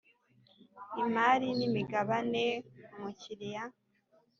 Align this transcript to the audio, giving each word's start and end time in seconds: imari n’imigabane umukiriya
imari 1.03 1.47
n’imigabane 1.57 2.43
umukiriya 2.95 3.63